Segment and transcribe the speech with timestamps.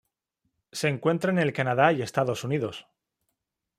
[0.71, 2.87] Se encuentra en el Canadá y Estados Unidos.